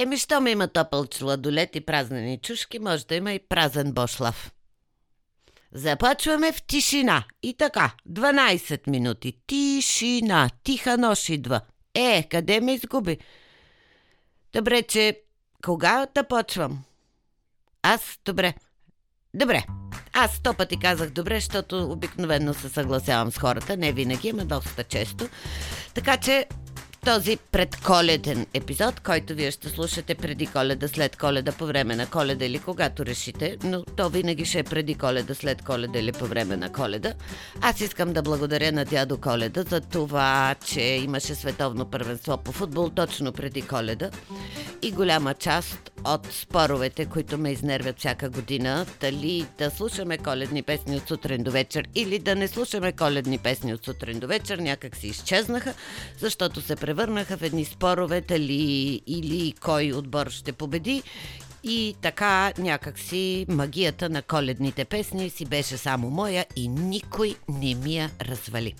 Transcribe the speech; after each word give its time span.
Еми, 0.00 0.18
щом 0.18 0.46
има 0.46 0.68
топъл 0.68 1.06
сладолет 1.12 1.76
и 1.76 1.80
празнени 1.80 2.38
чушки, 2.38 2.78
може 2.78 3.06
да 3.06 3.14
има 3.14 3.32
и 3.32 3.38
празен 3.38 3.92
бошлав. 3.92 4.52
Започваме 5.72 6.52
в 6.52 6.62
тишина. 6.62 7.24
И 7.42 7.54
така, 7.54 7.92
12 8.08 8.90
минути. 8.90 9.36
Тишина. 9.46 10.50
Тиха 10.64 10.98
нощ 10.98 11.28
идва. 11.28 11.60
Е, 11.94 12.28
къде 12.30 12.60
ме 12.60 12.74
изгуби? 12.74 13.18
Добре, 14.52 14.82
че 14.82 15.20
кога 15.64 16.06
да 16.14 16.24
почвам? 16.24 16.84
Аз, 17.82 18.18
добре. 18.24 18.54
Добре. 19.34 19.64
Аз 20.12 20.34
сто 20.34 20.54
пъти 20.54 20.78
казах 20.78 21.10
добре, 21.10 21.34
защото 21.34 21.92
обикновено 21.92 22.54
се 22.54 22.68
съгласявам 22.68 23.32
с 23.32 23.38
хората. 23.38 23.76
Не 23.76 23.92
винаги, 23.92 24.28
ама 24.28 24.44
доста 24.44 24.84
често. 24.84 25.28
Така 25.94 26.16
че 26.16 26.46
този 27.04 27.36
предколеден 27.36 28.46
епизод, 28.54 29.00
който 29.00 29.34
вие 29.34 29.50
ще 29.50 29.68
слушате 29.68 30.14
преди 30.14 30.46
коледа, 30.46 30.88
след 30.88 31.16
коледа, 31.16 31.52
по 31.52 31.66
време 31.66 31.96
на 31.96 32.06
коледа 32.06 32.44
или 32.44 32.58
когато 32.58 33.06
решите, 33.06 33.56
но 33.64 33.84
то 33.84 34.08
винаги 34.08 34.44
ще 34.44 34.58
е 34.58 34.64
преди 34.64 34.94
коледа, 34.94 35.34
след 35.34 35.62
коледа 35.62 35.98
или 35.98 36.12
по 36.12 36.26
време 36.26 36.56
на 36.56 36.72
коледа. 36.72 37.14
Аз 37.60 37.80
искам 37.80 38.12
да 38.12 38.22
благодаря 38.22 38.72
на 38.72 38.84
дядо 38.84 39.20
Коледа 39.20 39.62
за 39.62 39.80
това, 39.80 40.54
че 40.64 40.80
имаше 40.80 41.34
световно 41.34 41.90
първенство 41.90 42.36
по 42.36 42.52
футбол 42.52 42.90
точно 42.90 43.32
преди 43.32 43.62
коледа 43.62 44.10
и 44.82 44.92
голяма 44.92 45.34
част 45.34 45.89
от 46.04 46.26
споровете, 46.32 47.06
които 47.06 47.38
ме 47.38 47.52
изнервят 47.52 47.98
всяка 47.98 48.30
година, 48.30 48.86
дали 49.00 49.46
да 49.58 49.70
слушаме 49.70 50.18
коледни 50.18 50.62
песни 50.62 50.96
от 50.96 51.08
сутрин 51.08 51.42
до 51.42 51.50
вечер 51.50 51.88
или 51.94 52.18
да 52.18 52.36
не 52.36 52.48
слушаме 52.48 52.92
коледни 52.92 53.38
песни 53.38 53.74
от 53.74 53.84
сутрин 53.84 54.18
до 54.18 54.26
вечер, 54.26 54.58
някак 54.58 54.96
си 54.96 55.06
изчезнаха, 55.06 55.74
защото 56.18 56.60
се 56.60 56.76
превърнаха 56.76 57.36
в 57.36 57.42
едни 57.42 57.64
спорове 57.64 58.20
дали 58.20 59.02
или 59.06 59.52
кой 59.60 59.92
отбор 59.92 60.30
ще 60.30 60.52
победи 60.52 61.02
и 61.64 61.94
така 62.02 62.52
някакси 62.58 63.46
магията 63.48 64.08
на 64.08 64.22
коледните 64.22 64.84
песни 64.84 65.30
си 65.30 65.44
беше 65.44 65.76
само 65.76 66.10
моя 66.10 66.46
и 66.56 66.68
никой 66.68 67.34
не 67.48 67.74
ми 67.74 67.96
я 67.96 68.10
развали. 68.20 68.74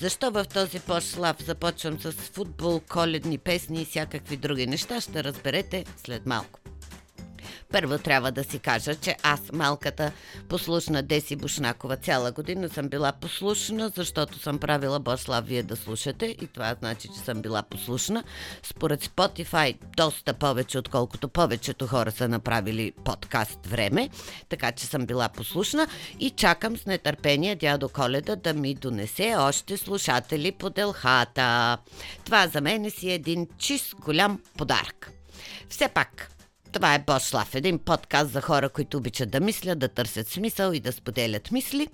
Защо 0.00 0.30
в 0.30 0.44
този 0.44 0.80
пошлав 0.80 1.36
започвам 1.42 2.00
с 2.00 2.12
футбол, 2.12 2.80
коледни 2.88 3.38
песни 3.38 3.82
и 3.82 3.84
всякакви 3.84 4.36
други 4.36 4.66
неща, 4.66 5.00
ще 5.00 5.24
разберете 5.24 5.84
след 6.04 6.26
малко. 6.26 6.60
Първо 7.72 7.98
трябва 7.98 8.32
да 8.32 8.44
си 8.44 8.58
кажа, 8.58 8.94
че 8.94 9.16
аз, 9.22 9.40
малката 9.52 10.12
послушна 10.48 11.02
Деси 11.02 11.36
Бушнакова, 11.36 11.96
цяла 11.96 12.32
година 12.32 12.68
съм 12.68 12.88
била 12.88 13.12
послушна, 13.12 13.92
защото 13.96 14.38
съм 14.38 14.58
правила 14.58 15.00
Бослав 15.00 15.46
вие 15.46 15.62
да 15.62 15.76
слушате 15.76 16.26
и 16.26 16.46
това 16.46 16.74
значи, 16.78 17.08
че 17.08 17.20
съм 17.20 17.42
била 17.42 17.62
послушна. 17.62 18.24
Според 18.62 19.04
Spotify 19.04 19.76
доста 19.96 20.34
повече, 20.34 20.78
отколкото 20.78 21.28
повечето 21.28 21.86
хора 21.86 22.12
са 22.12 22.28
направили 22.28 22.92
подкаст 23.04 23.66
време, 23.66 24.08
така 24.48 24.72
че 24.72 24.86
съм 24.86 25.06
била 25.06 25.28
послушна 25.28 25.86
и 26.20 26.30
чакам 26.30 26.76
с 26.76 26.86
нетърпение 26.86 27.56
дядо 27.56 27.88
Коледа 27.88 28.36
да 28.36 28.54
ми 28.54 28.74
донесе 28.74 29.34
още 29.38 29.76
слушатели 29.76 30.52
по 30.52 30.70
делхата. 30.70 31.78
Това 32.24 32.48
за 32.48 32.60
мен 32.60 32.90
си 32.90 33.10
е 33.10 33.14
един 33.14 33.46
чист 33.58 33.94
голям 33.94 34.40
подарък. 34.56 35.12
Все 35.68 35.88
пак, 35.88 36.30
това 36.72 36.94
е 36.94 36.98
Бошлав, 36.98 37.54
един 37.54 37.78
подкаст 37.78 38.30
за 38.30 38.40
хора, 38.40 38.68
които 38.68 38.96
обичат 38.96 39.30
да 39.30 39.40
мислят, 39.40 39.78
да 39.78 39.88
търсят 39.88 40.28
смисъл 40.28 40.72
и 40.72 40.80
да 40.80 40.92
споделят 40.92 41.50
мисли. 41.50 41.88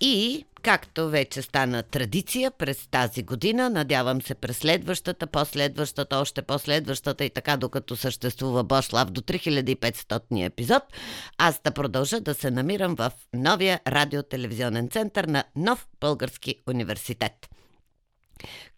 И, 0.00 0.44
както 0.62 1.08
вече 1.08 1.42
стана 1.42 1.82
традиция 1.82 2.50
през 2.50 2.86
тази 2.86 3.22
година, 3.22 3.70
надявам 3.70 4.22
се 4.22 4.34
през 4.34 4.58
следващата, 4.58 5.26
последващата, 5.26 6.16
още 6.16 6.42
последващата 6.42 7.24
и 7.24 7.30
така 7.30 7.56
докато 7.56 7.96
съществува 7.96 8.64
Бошлав 8.64 9.10
до 9.10 9.20
3500 9.20 10.46
епизод, 10.46 10.82
аз 11.38 11.60
да 11.64 11.70
продължа 11.70 12.20
да 12.20 12.34
се 12.34 12.50
намирам 12.50 12.94
в 12.94 13.12
новия 13.34 13.80
радиотелевизионен 13.86 14.88
център 14.88 15.24
на 15.24 15.44
Нов 15.56 15.86
Български 16.00 16.62
университет. 16.68 17.48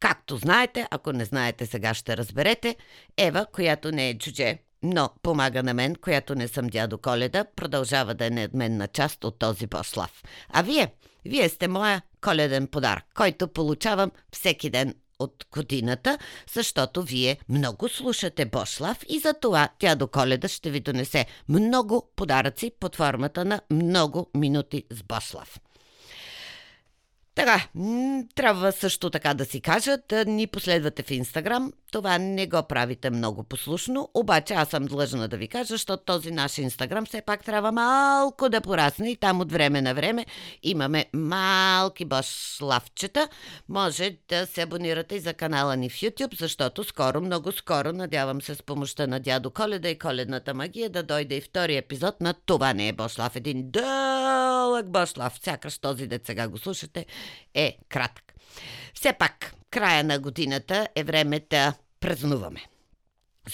Както 0.01 0.37
знаете, 0.37 0.87
ако 0.91 1.13
не 1.13 1.25
знаете, 1.25 1.67
сега 1.67 1.95
ще 1.95 2.17
разберете, 2.17 2.77
Ева, 3.17 3.47
която 3.53 3.93
не 3.93 4.09
е 4.09 4.19
джудже, 4.19 4.59
но 4.83 5.11
помага 5.23 5.63
на 5.63 5.75
мен, 5.75 5.95
която 5.97 6.35
не 6.35 6.49
съм 6.49 6.67
дядо 6.67 6.99
Коледа, 6.99 7.45
продължава 7.57 8.15
да 8.15 8.27
е 8.27 8.31
неотменна 8.31 8.89
част 8.89 9.25
от 9.25 9.39
този 9.39 9.67
Бослав. 9.67 10.23
А 10.49 10.63
вие? 10.63 10.95
Вие 11.25 11.49
сте 11.49 11.69
моя 11.69 12.03
коледен 12.21 12.67
подарък, 12.67 13.05
който 13.15 13.49
получавам 13.49 14.11
всеки 14.33 14.71
ден 14.71 14.95
от 15.19 15.47
годината, 15.53 16.19
защото 16.53 17.03
вие 17.03 17.39
много 17.49 17.89
слушате 17.89 18.45
Бошлав 18.45 18.99
и 19.09 19.19
за 19.19 19.35
това 19.35 19.69
тя 19.79 19.95
до 19.95 20.07
коледа 20.07 20.49
ще 20.49 20.71
ви 20.71 20.81
донесе 20.81 21.27
много 21.49 22.11
подаръци 22.17 22.73
под 22.81 22.97
формата 22.97 23.45
на 23.45 23.61
много 23.71 24.31
минути 24.35 24.85
с 24.91 25.03
Бошлав. 25.03 25.61
Така, 27.35 27.69
трябва 28.35 28.73
също 28.73 29.11
така 29.11 29.35
да 29.35 29.45
си 29.45 29.61
кажа 29.61 29.99
да 30.09 30.25
ни 30.25 30.47
последвате 30.47 31.03
в 31.03 31.11
Инстаграм. 31.11 31.73
Това 31.93 32.19
не 32.19 32.47
го 32.47 32.63
правите 32.63 33.11
много 33.11 33.45
послушно, 33.45 34.11
обаче 34.15 34.55
аз 34.55 34.69
съм 34.69 34.85
длъжна 34.85 35.29
да 35.29 35.37
ви 35.37 35.49
кажа, 35.49 35.65
защото 35.65 36.05
този 36.05 36.31
наш 36.31 36.59
Инстаграм 36.59 37.07
все 37.07 37.21
пак 37.21 37.45
трябва 37.45 37.73
малко 37.73 38.49
да 38.49 38.61
порасне 38.61 39.11
и 39.11 39.17
там 39.17 39.41
от 39.41 39.53
време 39.53 39.83
на 39.83 39.95
време 39.95 40.27
имаме 40.63 41.07
малки 41.15 42.05
бошлавчета. 42.05 43.29
Може 43.69 44.17
да 44.29 44.47
се 44.47 44.63
абонирате 44.63 45.15
и 45.15 45.21
за 45.21 45.35
канала 45.35 45.77
ни 45.77 45.91
в 45.91 45.95
YouTube, 45.95 46.39
защото 46.39 46.85
скоро, 46.85 47.21
много 47.21 47.53
скоро, 47.53 47.93
надявам 47.93 48.43
се 48.43 48.55
с 48.55 48.63
помощта 48.63 49.07
на 49.07 49.21
дядо 49.21 49.51
Коледа 49.51 49.89
и 49.89 49.99
Коледната 49.99 50.55
магия 50.55 50.91
да 50.91 51.03
дойде 51.03 51.37
и 51.37 51.41
втори 51.41 51.77
епизод 51.77 52.21
на 52.21 52.35
Това 52.35 52.75
не 52.75 52.89
е 52.89 52.93
Бошлав. 52.93 53.37
Един 53.37 53.71
дълъг 53.71 54.91
Бошлав. 54.91 55.39
Сякаш 55.45 55.79
този 55.79 56.07
дет 56.07 56.27
сега 56.27 56.49
го 56.49 56.59
слушате 56.59 57.07
е 57.55 57.79
кратък. 57.89 58.35
Все 58.95 59.13
пак, 59.13 59.55
края 59.71 60.05
на 60.05 60.19
годината 60.19 60.89
е 60.95 61.05
време 61.05 61.41
да 61.51 61.75
празнуваме. 62.01 62.61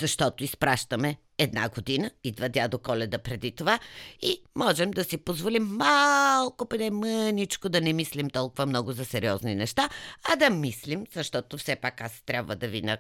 Защото 0.01 0.45
изпращаме 0.45 1.17
една 1.39 1.69
година, 1.69 2.11
идва 2.25 2.49
дядо 2.49 2.79
Коледа 2.79 3.19
преди 3.19 3.53
това 3.53 3.79
и 4.23 4.43
можем 4.57 4.91
да 4.91 5.05
си 5.05 5.17
позволим 5.17 5.65
малко 5.65 6.69
поне 6.69 6.91
мъничко 6.91 7.69
да 7.69 7.81
не 7.81 7.93
мислим 7.93 8.31
толкова 8.31 8.67
много 8.67 8.93
за 8.93 9.05
сериозни 9.05 9.55
неща, 9.55 9.89
а 10.33 10.37
да 10.37 10.51
мислим, 10.51 11.05
защото 11.15 11.59
все 11.59 11.77
пак 11.77 12.01
аз 12.01 12.23
трябва 12.27 12.57
да 12.57 12.69
ви 12.69 12.83
на 12.83 12.99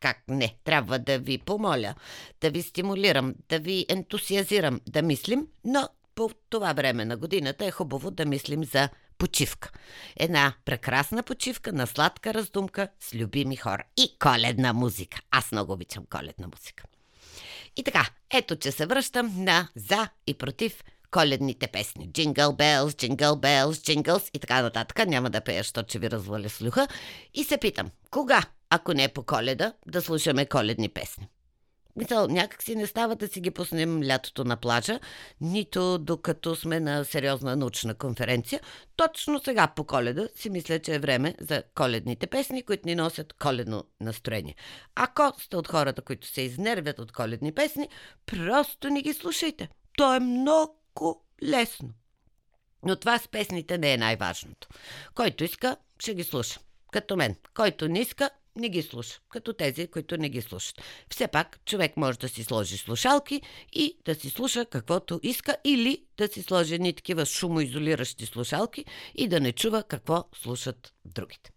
как 0.00 0.22
не, 0.28 0.56
трябва 0.64 0.98
да 0.98 1.18
ви 1.18 1.38
помоля, 1.38 1.94
да 2.40 2.50
ви 2.50 2.62
стимулирам, 2.62 3.34
да 3.48 3.58
ви 3.58 3.86
ентусиазирам 3.88 4.80
да 4.88 5.02
мислим, 5.02 5.46
но 5.64 5.88
по 6.14 6.30
това 6.50 6.72
време 6.72 7.04
на 7.04 7.16
годината 7.16 7.66
е 7.66 7.70
хубаво 7.70 8.10
да 8.10 8.26
мислим 8.26 8.64
за 8.64 8.88
почивка. 9.20 9.70
Една 10.16 10.52
прекрасна 10.64 11.22
почивка 11.22 11.72
на 11.72 11.86
сладка 11.86 12.34
раздумка 12.34 12.88
с 13.00 13.14
любими 13.14 13.56
хора. 13.56 13.82
И 13.96 14.16
коледна 14.18 14.72
музика. 14.72 15.20
Аз 15.30 15.52
много 15.52 15.72
обичам 15.72 16.04
коледна 16.10 16.46
музика. 16.46 16.84
И 17.76 17.82
така, 17.82 18.06
ето 18.30 18.56
че 18.56 18.72
се 18.72 18.86
връщам 18.86 19.44
на 19.44 19.68
за 19.74 20.08
и 20.26 20.34
против 20.34 20.84
коледните 21.10 21.66
песни. 21.66 22.12
Джингъл 22.12 22.52
Белс, 22.52 22.94
Джингъл 22.96 23.36
Белс, 23.36 23.82
Джинглс 23.82 24.30
и 24.34 24.38
така 24.38 24.62
нататък. 24.62 25.06
Няма 25.06 25.30
да 25.30 25.40
пея, 25.40 25.60
защото 25.62 25.88
ще 25.88 25.98
ви 25.98 26.10
разваля 26.10 26.48
слуха. 26.48 26.88
И 27.34 27.44
се 27.44 27.58
питам, 27.58 27.90
кога, 28.10 28.42
ако 28.70 28.92
не 28.92 29.04
е 29.04 29.08
по 29.08 29.22
коледа, 29.22 29.72
да 29.86 30.02
слушаме 30.02 30.46
коледни 30.46 30.88
песни? 30.88 31.28
Мисъл, 31.96 32.26
някак 32.26 32.62
си 32.62 32.76
не 32.76 32.86
става 32.86 33.16
да 33.16 33.28
си 33.28 33.40
ги 33.40 33.50
пуснем 33.50 34.02
лятото 34.04 34.44
на 34.44 34.56
плажа, 34.56 35.00
нито 35.40 35.98
докато 35.98 36.56
сме 36.56 36.80
на 36.80 37.04
сериозна 37.04 37.56
научна 37.56 37.94
конференция. 37.94 38.60
Точно 38.96 39.40
сега 39.44 39.66
по 39.76 39.84
коледа 39.84 40.28
си 40.34 40.50
мисля, 40.50 40.78
че 40.78 40.94
е 40.94 40.98
време 40.98 41.34
за 41.40 41.62
коледните 41.74 42.26
песни, 42.26 42.62
които 42.62 42.88
ни 42.88 42.94
носят 42.94 43.32
коледно 43.32 43.84
настроение. 44.00 44.54
Ако 44.94 45.40
сте 45.40 45.56
от 45.56 45.68
хората, 45.68 46.02
които 46.02 46.26
се 46.26 46.42
изнервят 46.42 46.98
от 46.98 47.12
коледни 47.12 47.52
песни, 47.52 47.88
просто 48.26 48.90
не 48.90 49.02
ги 49.02 49.12
слушайте. 49.12 49.68
То 49.96 50.14
е 50.14 50.20
много 50.20 51.24
лесно. 51.42 51.90
Но 52.84 52.96
това 52.96 53.18
с 53.18 53.28
песните 53.28 53.78
не 53.78 53.92
е 53.92 53.96
най-важното. 53.96 54.68
Който 55.14 55.44
иска, 55.44 55.76
ще 55.98 56.14
ги 56.14 56.24
слуша. 56.24 56.60
Като 56.92 57.16
мен. 57.16 57.36
Който 57.54 57.88
не 57.88 58.00
иска, 58.00 58.30
не 58.60 58.68
ги 58.68 58.82
слуша, 58.82 59.20
като 59.28 59.52
тези, 59.52 59.86
които 59.86 60.16
не 60.16 60.28
ги 60.28 60.42
слушат. 60.42 60.82
Все 61.10 61.28
пак 61.28 61.60
човек 61.64 61.96
може 61.96 62.18
да 62.18 62.28
си 62.28 62.44
сложи 62.44 62.76
слушалки 62.76 63.42
и 63.72 63.98
да 64.04 64.14
си 64.14 64.30
слуша 64.30 64.66
каквото 64.66 65.20
иска 65.22 65.56
или 65.64 66.04
да 66.16 66.28
си 66.28 66.42
сложи 66.42 66.78
ни 66.78 66.92
такива 66.92 67.26
шумоизолиращи 67.26 68.26
слушалки 68.26 68.84
и 69.14 69.28
да 69.28 69.40
не 69.40 69.52
чува 69.52 69.82
какво 69.82 70.24
слушат 70.42 70.92
другите. 71.04 71.50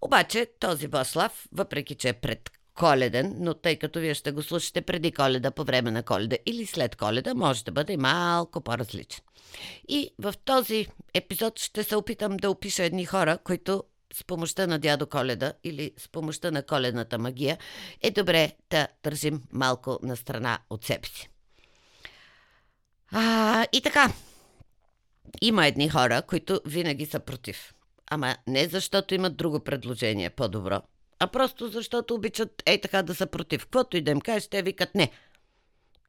Обаче 0.00 0.46
този 0.60 0.88
Бослав, 0.88 1.46
въпреки 1.52 1.94
че 1.94 2.08
е 2.08 2.12
пред 2.12 2.50
коледен, 2.74 3.36
но 3.38 3.54
тъй 3.54 3.76
като 3.76 4.00
вие 4.00 4.14
ще 4.14 4.32
го 4.32 4.42
слушате 4.42 4.80
преди 4.80 5.12
коледа, 5.12 5.50
по 5.50 5.64
време 5.64 5.90
на 5.90 6.02
коледа 6.02 6.36
или 6.46 6.66
след 6.66 6.96
коледа, 6.96 7.34
може 7.34 7.64
да 7.64 7.72
бъде 7.72 7.96
малко 7.96 8.60
по-различен. 8.60 9.24
И 9.88 10.10
в 10.18 10.34
този 10.44 10.86
епизод 11.14 11.58
ще 11.58 11.84
се 11.84 11.96
опитам 11.96 12.36
да 12.36 12.50
опиша 12.50 12.84
едни 12.84 13.06
хора, 13.06 13.38
които 13.44 13.84
с 14.12 14.24
помощта 14.24 14.66
на 14.66 14.78
дядо 14.78 15.06
Коледа 15.06 15.52
или 15.64 15.92
с 15.98 16.08
помощта 16.08 16.50
на 16.50 16.62
коледната 16.62 17.18
магия, 17.18 17.58
е 18.00 18.10
добре 18.10 18.52
да 18.70 18.88
държим 19.02 19.42
малко 19.52 19.98
на 20.02 20.16
страна 20.16 20.58
от 20.70 20.84
себе 20.84 21.08
си. 21.08 21.28
А, 23.12 23.66
и 23.72 23.80
така, 23.80 24.12
има 25.42 25.66
едни 25.66 25.88
хора, 25.88 26.22
които 26.22 26.60
винаги 26.66 27.06
са 27.06 27.20
против. 27.20 27.74
Ама 28.10 28.36
не 28.46 28.68
защото 28.68 29.14
имат 29.14 29.36
друго 29.36 29.60
предложение 29.60 30.30
по-добро, 30.30 30.82
а 31.18 31.26
просто 31.26 31.68
защото 31.68 32.14
обичат 32.14 32.62
ей 32.66 32.80
така 32.80 33.02
да 33.02 33.14
са 33.14 33.26
против. 33.26 33.62
Каквото 33.62 33.96
и 33.96 34.00
да 34.00 34.10
им 34.10 34.20
кажеш, 34.20 34.48
те 34.48 34.62
викат 34.62 34.94
не. 34.94 35.10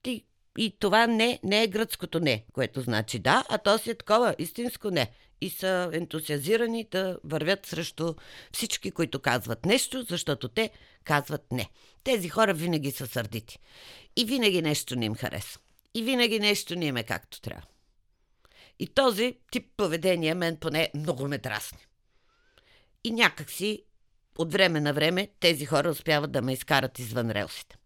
Ти 0.04 0.26
и 0.60 0.76
това 0.80 1.08
не, 1.08 1.40
не 1.44 1.64
е 1.64 1.68
гръцкото 1.68 2.20
не, 2.20 2.46
което 2.54 2.82
значи 2.82 3.20
да, 3.20 3.44
а 3.50 3.58
то 3.58 3.78
си 3.78 3.90
е 3.90 3.96
такова 3.96 4.36
истинско 4.40 4.92
не. 4.92 5.12
И 5.42 5.50
са 5.50 5.90
ентусиазирани 5.94 6.88
да 6.92 7.20
вървят 7.24 7.66
срещу 7.66 8.14
всички, 8.54 8.92
които 8.92 9.20
казват 9.20 9.66
нещо, 9.66 10.06
защото 10.10 10.48
те 10.48 10.70
казват 11.04 11.52
не. 11.52 11.70
Тези 12.04 12.30
хора 12.30 12.54
винаги 12.54 12.92
са 12.92 13.08
сърдити. 13.08 13.60
И 14.16 14.26
винаги 14.26 14.62
нещо 14.62 14.96
не 14.96 15.06
им 15.06 15.16
хареса. 15.16 15.60
И 15.94 16.04
винаги 16.04 16.40
нещо 16.40 16.76
не 16.76 16.86
им 16.86 16.98
е 16.98 17.04
както 17.04 17.42
трябва. 17.42 17.68
И 18.80 18.88
този 18.88 19.38
тип 19.52 19.66
поведение 19.78 20.34
мен 20.34 20.58
поне 20.58 20.92
много 20.96 21.28
ме 21.28 21.40
трасни. 21.40 21.86
И 23.04 23.12
някакси 23.12 23.84
от 24.38 24.52
време 24.54 24.80
на 24.80 24.94
време 24.94 25.30
тези 25.40 25.66
хора 25.66 25.90
успяват 25.90 26.32
да 26.32 26.42
ме 26.42 26.54
изкарат 26.54 27.00
извън 27.00 27.32
релсите. 27.32 27.79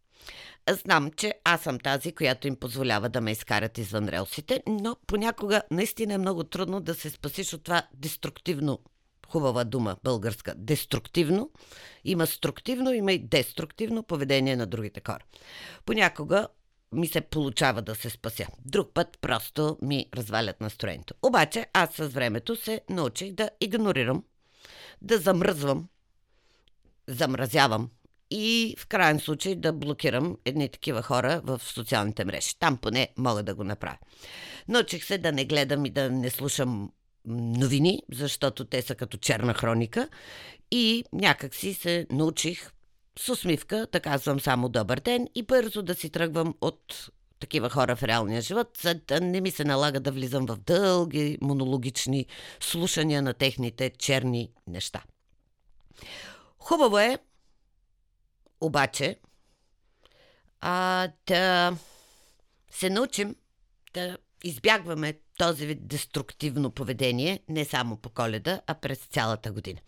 Знам, 0.70 1.12
че 1.12 1.34
аз 1.44 1.62
съм 1.62 1.80
тази, 1.80 2.12
която 2.12 2.48
им 2.48 2.56
позволява 2.56 3.10
да 3.10 3.22
ме 3.22 3.32
изкарат 3.32 3.78
извън 3.78 4.10
релсите, 4.10 4.64
но 4.68 4.96
понякога 5.08 5.62
наистина 5.72 6.14
е 6.14 6.18
много 6.18 6.44
трудно 6.44 6.82
да 6.82 6.96
се 6.96 7.10
спасиш 7.10 7.54
от 7.54 7.64
това 7.64 7.84
деструктивно 7.94 8.80
хубава 9.28 9.64
дума 9.64 9.98
българска. 10.04 10.54
Деструктивно. 10.58 11.52
Има 12.04 12.28
структивно, 12.28 12.94
има 12.94 13.14
и 13.14 13.20
деструктивно 13.20 14.04
поведение 14.04 14.56
на 14.56 14.66
другите 14.66 15.02
хора. 15.08 15.24
Понякога 15.86 16.48
ми 16.92 17.08
се 17.08 17.22
получава 17.22 17.82
да 17.82 17.96
се 17.96 18.10
спася. 18.10 18.48
Друг 18.66 18.94
път 18.94 19.18
просто 19.22 19.78
ми 19.82 20.06
развалят 20.16 20.62
настроението. 20.62 21.14
Обаче 21.22 21.68
аз 21.74 21.90
с 21.96 22.08
времето 22.08 22.56
се 22.56 22.82
научих 22.90 23.32
да 23.32 23.50
игнорирам, 23.62 24.24
да 25.02 25.18
замръзвам, 25.18 25.88
замразявам 27.08 27.90
и 28.36 28.76
в 28.80 28.88
крайен 28.88 29.20
случай 29.20 29.56
да 29.56 29.74
блокирам 29.74 30.38
едни 30.46 30.70
такива 30.70 31.02
хора 31.02 31.42
в 31.44 31.62
социалните 31.64 32.26
мрежи. 32.26 32.60
Там 32.60 32.78
поне 32.78 33.10
мога 33.18 33.44
да 33.44 33.56
го 33.56 33.64
направя. 33.64 33.98
Научих 34.68 35.06
се 35.06 35.18
да 35.18 35.32
не 35.32 35.46
гледам 35.46 35.86
и 35.86 35.90
да 35.90 36.10
не 36.10 36.30
слушам 36.30 36.92
новини, 37.26 38.00
защото 38.12 38.66
те 38.66 38.82
са 38.82 38.96
като 38.96 39.18
черна 39.18 39.54
хроника 39.54 40.10
и 40.72 41.04
някак 41.14 41.56
си 41.56 41.74
се 41.74 42.08
научих 42.12 42.72
с 43.20 43.30
усмивка 43.30 43.88
да 43.92 44.00
казвам 44.00 44.40
само 44.40 44.70
добър 44.70 45.00
ден 45.00 45.28
и 45.36 45.44
бързо 45.44 45.82
да 45.82 45.96
си 45.96 46.10
тръгвам 46.10 46.56
от 46.62 47.10
такива 47.40 47.70
хора 47.70 47.96
в 47.96 48.04
реалния 48.04 48.42
живот, 48.42 48.78
за 48.82 48.96
да 49.08 49.22
не 49.22 49.42
ми 49.42 49.52
се 49.52 49.64
налага 49.64 50.00
да 50.00 50.12
влизам 50.12 50.46
в 50.46 50.58
дълги 50.58 51.38
монологични 51.42 52.26
слушания 52.60 53.22
на 53.22 53.34
техните 53.34 53.90
черни 53.90 54.52
неща. 54.68 55.04
Хубаво 56.60 57.00
е, 57.00 57.18
обаче, 58.66 59.20
а, 60.60 61.10
да 61.28 61.74
се 62.72 62.90
научим 62.90 63.36
да 63.94 64.18
избягваме 64.44 65.14
този 65.38 65.66
вид 65.66 65.88
деструктивно 65.88 66.72
поведение 66.72 67.40
не 67.50 67.66
само 67.66 67.98
по 67.98 68.10
коледа, 68.10 68.62
а 68.68 68.74
през 68.74 69.00
цялата 69.00 69.52
година. 69.52 69.80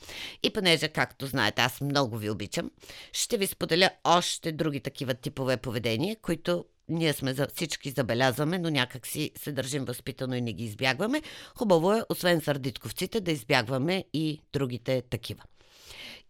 И 0.44 0.54
понеже, 0.54 0.88
както 0.88 1.28
знаете, 1.28 1.62
аз 1.62 1.82
много 1.82 2.18
ви 2.18 2.30
обичам, 2.30 2.72
ще 3.14 3.38
ви 3.38 3.48
споделя 3.48 3.90
още 4.04 4.52
други 4.52 4.80
такива 4.80 5.14
типове 5.14 5.58
поведения, 5.58 6.16
които 6.22 6.66
ние 6.90 7.14
сме 7.14 7.34
за 7.34 7.48
всички 7.54 7.92
забелязваме, 7.92 8.60
но 8.60 8.70
някак 8.70 9.08
си 9.08 9.32
се 9.38 9.52
държим 9.52 9.86
възпитано 9.86 10.36
и 10.36 10.42
не 10.42 10.54
ги 10.54 10.64
избягваме. 10.64 11.22
Хубаво 11.58 11.94
е, 11.94 12.04
освен 12.10 12.42
сърдитковците, 12.42 13.22
да 13.22 13.32
избягваме 13.32 14.06
и 14.14 14.42
другите 14.54 15.02
такива. 15.02 15.44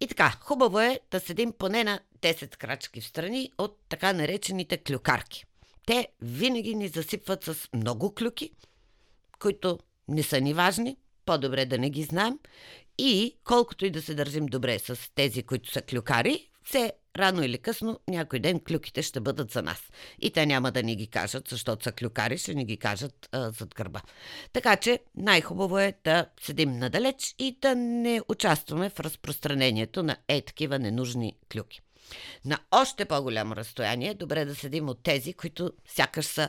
И 0.00 0.06
така, 0.06 0.36
хубаво 0.40 0.80
е 0.80 1.00
да 1.10 1.20
седим 1.20 1.52
поне 1.52 1.84
на 1.84 2.00
10 2.20 2.56
крачки 2.56 3.00
в 3.00 3.06
страни 3.06 3.52
от 3.58 3.78
така 3.88 4.12
наречените 4.12 4.76
клюкарки. 4.78 5.44
Те 5.86 6.08
винаги 6.22 6.74
ни 6.74 6.88
засипват 6.88 7.44
с 7.44 7.68
много 7.74 8.14
клюки, 8.14 8.50
които 9.38 9.78
не 10.08 10.22
са 10.22 10.40
ни 10.40 10.54
важни, 10.54 10.96
по-добре 11.24 11.66
да 11.66 11.78
не 11.78 11.90
ги 11.90 12.02
знаем. 12.02 12.38
И 12.98 13.36
колкото 13.44 13.86
и 13.86 13.90
да 13.90 14.02
се 14.02 14.14
държим 14.14 14.46
добре 14.46 14.78
с 14.78 15.10
тези, 15.14 15.42
които 15.42 15.72
са 15.72 15.82
клюкари, 15.82 16.50
все 16.64 16.92
рано 17.18 17.42
или 17.42 17.58
късно 17.58 18.00
някой 18.08 18.38
ден 18.38 18.60
клюките 18.60 19.02
ще 19.02 19.20
бъдат 19.20 19.50
за 19.50 19.62
нас. 19.62 19.82
И 20.18 20.30
те 20.30 20.46
няма 20.46 20.72
да 20.72 20.82
ни 20.82 20.96
ги 20.96 21.06
кажат, 21.06 21.48
защото 21.48 21.84
са 21.84 21.92
клюкари, 21.92 22.38
ще 22.38 22.54
ни 22.54 22.64
ги 22.64 22.76
кажат 22.76 23.28
а, 23.32 23.50
зад 23.50 23.74
гърба. 23.74 24.02
Така 24.52 24.76
че 24.76 25.00
най-хубаво 25.16 25.78
е 25.78 25.94
да 26.04 26.26
седим 26.40 26.72
надалеч 26.72 27.34
и 27.38 27.58
да 27.62 27.74
не 27.74 28.20
участваме 28.28 28.90
в 28.90 29.00
разпространението 29.00 30.02
на 30.02 30.16
е 30.28 30.40
такива 30.40 30.78
ненужни 30.78 31.36
клюки. 31.52 31.80
На 32.44 32.58
още 32.70 33.04
по-голямо 33.04 33.56
разстояние 33.56 34.10
е 34.10 34.14
добре 34.14 34.44
да 34.44 34.54
седим 34.54 34.88
от 34.88 35.02
тези, 35.02 35.32
които 35.32 35.72
сякаш 35.86 36.26
са 36.26 36.48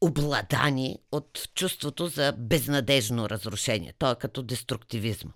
обладани 0.00 0.98
от 1.12 1.48
чувството 1.54 2.06
за 2.06 2.34
безнадежно 2.38 3.28
разрушение. 3.30 3.94
То 3.98 4.10
е 4.10 4.16
като 4.16 4.42
деструктивизма. 4.42 5.30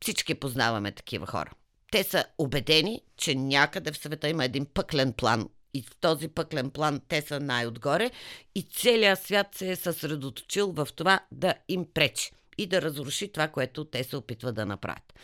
Всички 0.00 0.34
познаваме 0.34 0.92
такива 0.92 1.26
хора. 1.26 1.50
Те 1.90 2.04
са 2.04 2.24
убедени, 2.38 3.02
че 3.16 3.34
някъде 3.34 3.92
в 3.92 3.98
света 3.98 4.28
има 4.28 4.44
един 4.44 4.66
пъклен 4.66 5.12
план 5.12 5.48
и 5.74 5.82
в 5.82 5.96
този 6.00 6.28
пъклен 6.28 6.70
план 6.70 7.00
те 7.08 7.22
са 7.22 7.40
най-отгоре 7.40 8.10
и 8.54 8.62
целият 8.62 9.22
свят 9.22 9.46
се 9.54 9.70
е 9.70 9.76
съсредоточил 9.76 10.72
в 10.72 10.88
това 10.96 11.20
да 11.32 11.54
им 11.68 11.86
пречи 11.94 12.32
и 12.58 12.66
да 12.66 12.82
разруши 12.82 13.32
това, 13.32 13.48
което 13.48 13.84
те 13.84 14.04
се 14.04 14.16
опитват 14.16 14.54
да 14.54 14.66
направят. 14.66 15.14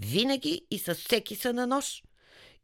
Винаги 0.00 0.66
и 0.70 0.78
с 0.78 0.94
всеки 0.94 1.36
са 1.36 1.52
на 1.52 1.66
нож 1.66 2.02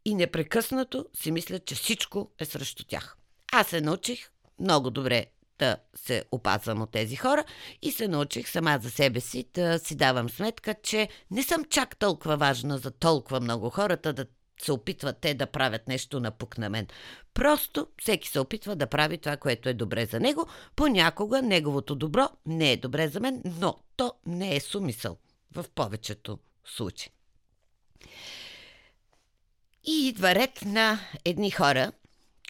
и 0.05 0.15
непрекъснато 0.15 1.05
си 1.13 1.31
мислят, 1.31 1.65
че 1.65 1.75
всичко 1.75 2.31
е 2.39 2.45
срещу 2.45 2.83
тях. 2.83 3.17
Аз 3.51 3.67
се 3.67 3.81
научих 3.81 4.29
много 4.59 4.89
добре 4.89 5.25
да 5.59 5.77
се 5.95 6.23
опазвам 6.31 6.81
от 6.81 6.91
тези 6.91 7.15
хора 7.15 7.43
и 7.81 7.91
се 7.91 8.07
научих 8.07 8.49
сама 8.49 8.79
за 8.81 8.91
себе 8.91 9.19
си 9.19 9.45
да 9.53 9.79
си 9.79 9.95
давам 9.95 10.29
сметка, 10.29 10.75
че 10.83 11.09
не 11.31 11.43
съм 11.43 11.65
чак 11.65 11.97
толкова 11.97 12.37
важна 12.37 12.77
за 12.77 12.91
толкова 12.91 13.39
много 13.39 13.69
хората 13.69 14.13
да 14.13 14.25
се 14.61 14.71
опитват 14.71 15.17
те 15.21 15.33
да 15.33 15.47
правят 15.47 15.87
нещо 15.87 16.19
напук 16.19 16.57
на 16.57 16.69
мен. 16.69 16.87
Просто 17.33 17.87
всеки 18.01 18.27
се 18.29 18.39
опитва 18.39 18.75
да 18.75 18.87
прави 18.87 19.17
това, 19.17 19.37
което 19.37 19.69
е 19.69 19.73
добре 19.73 20.05
за 20.05 20.19
него. 20.19 20.47
Понякога 20.75 21.41
неговото 21.41 21.95
добро 21.95 22.29
не 22.45 22.71
е 22.71 22.77
добре 22.77 23.07
за 23.07 23.19
мен, 23.19 23.41
но 23.59 23.75
то 23.95 24.13
не 24.25 24.55
е 24.55 24.59
сумисъл 24.59 25.17
в 25.55 25.65
повечето 25.75 26.39
случаи. 26.65 27.09
И 29.83 30.07
идва 30.07 30.35
ред 30.35 30.61
на 30.65 30.99
едни 31.25 31.51
хора, 31.51 31.91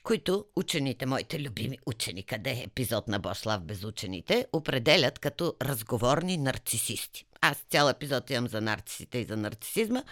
които 0.09 0.45
учените, 0.55 1.05
моите 1.05 1.39
любими 1.39 1.77
учени, 1.85 2.23
къде 2.23 2.49
е 2.49 2.63
епизод 2.63 3.07
на 3.07 3.19
Бошлав 3.19 3.61
без 3.61 3.83
учените, 3.83 4.45
определят 4.53 5.19
като 5.19 5.53
разговорни 5.61 6.37
нарцисисти. 6.37 7.25
Аз 7.41 7.57
цял 7.57 7.89
епизод 7.89 8.29
имам 8.29 8.47
за 8.47 8.61
нарцисите 8.61 9.17
и 9.17 9.23
за 9.23 9.37
нарцисизма 9.37 10.03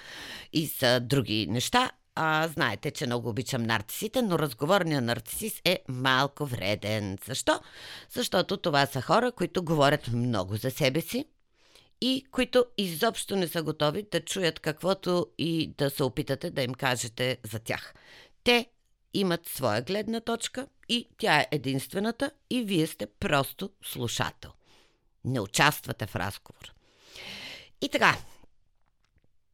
и 0.54 0.66
за 0.66 1.00
други 1.00 1.48
неща. 1.50 1.92
А, 2.16 2.48
знаете, 2.48 2.92
че 2.92 3.06
много 3.06 3.30
обичам 3.30 3.64
нарцисите, 3.64 4.22
но 4.22 4.40
разговорният 4.40 5.04
нарцисист 5.04 5.62
е 5.66 5.80
малко 5.88 6.46
вреден. 6.46 7.18
Защо? 7.26 7.60
Защото 8.10 8.58
това 8.58 8.86
са 8.86 9.02
хора, 9.02 9.32
които 9.32 9.64
говорят 9.64 10.08
много 10.08 10.56
за 10.56 10.72
себе 10.72 11.02
си, 11.02 11.26
и 12.02 12.26
които 12.32 12.66
изобщо 12.78 13.36
не 13.36 13.48
са 13.48 13.64
готови 13.64 14.06
да 14.12 14.22
чуят 14.22 14.60
каквото 14.60 15.28
и 15.38 15.74
да 15.78 15.90
се 15.90 16.04
опитате 16.04 16.52
да 16.52 16.62
им 16.62 16.74
кажете 16.74 17.38
за 17.52 17.60
тях. 17.60 17.94
Те 18.44 18.68
имат 19.14 19.50
своя 19.50 19.82
гледна 19.82 20.20
точка 20.22 20.68
и 20.90 21.10
тя 21.18 21.40
е 21.40 21.48
единствената 21.52 22.32
и 22.50 22.64
вие 22.64 22.88
сте 22.88 23.08
просто 23.08 23.70
слушател. 23.84 24.52
Не 25.26 25.40
участвате 25.40 26.08
в 26.08 26.16
разговор. 26.16 26.74
И 27.82 27.90
така, 27.90 28.18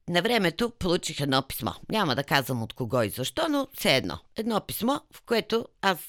на 0.09 0.21
времето 0.21 0.69
получих 0.69 1.19
едно 1.19 1.47
писмо. 1.47 1.71
Няма 1.89 2.15
да 2.15 2.23
казвам 2.23 2.63
от 2.63 2.73
кого 2.73 3.01
и 3.01 3.09
защо, 3.09 3.47
но 3.49 3.67
все 3.73 3.95
едно. 3.95 4.19
Едно 4.35 4.61
писмо, 4.61 4.99
в 5.11 5.21
което 5.21 5.67
аз 5.81 5.99